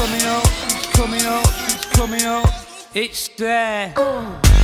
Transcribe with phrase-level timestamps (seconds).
[0.00, 0.44] coming up,
[0.94, 1.44] coming up,
[1.92, 2.48] coming up.
[2.94, 3.92] It's there.
[3.98, 4.59] Oh.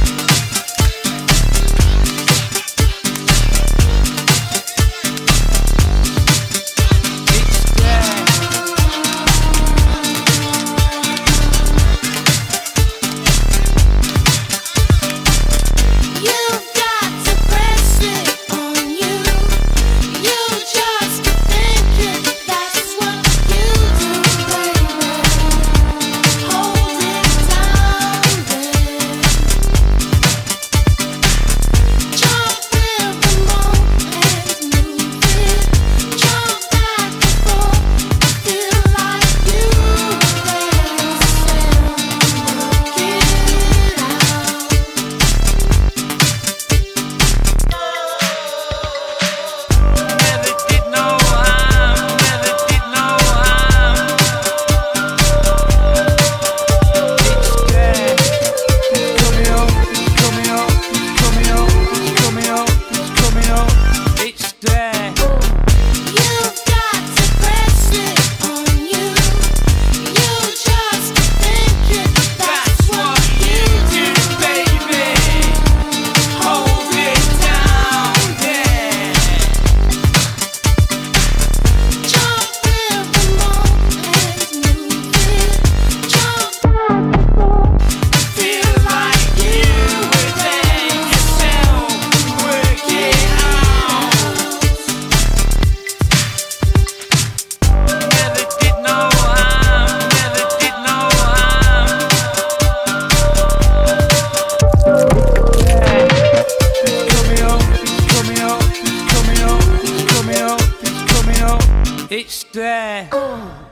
[112.08, 113.08] It's there.
[113.12, 113.65] You've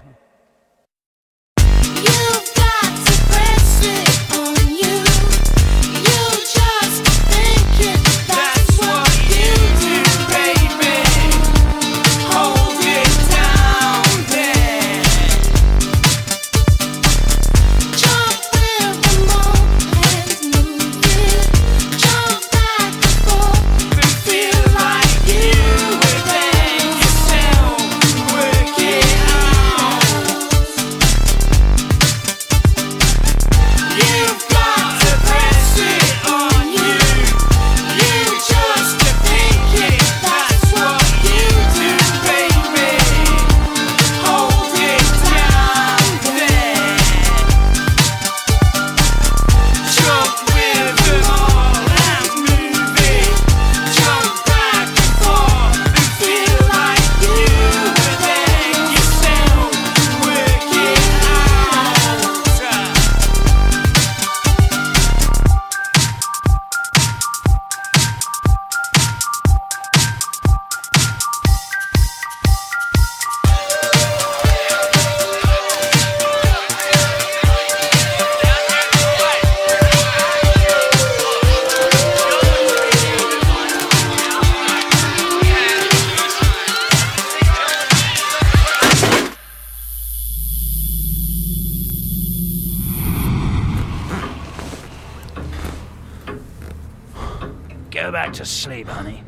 [97.95, 99.23] Go back to sleep, honey.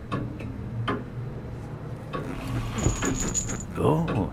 [3.79, 4.33] Oh,